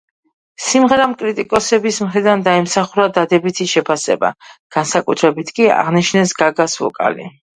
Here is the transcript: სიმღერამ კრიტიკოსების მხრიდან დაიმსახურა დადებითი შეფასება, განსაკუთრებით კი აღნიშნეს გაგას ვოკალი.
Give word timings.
სიმღერამ 0.67 1.11
კრიტიკოსების 1.19 1.99
მხრიდან 2.05 2.45
დაიმსახურა 2.47 3.05
დადებითი 3.19 3.67
შეფასება, 3.73 4.33
განსაკუთრებით 4.79 5.55
კი 5.59 5.71
აღნიშნეს 5.77 6.35
გაგას 6.43 6.79
ვოკალი. 6.85 7.29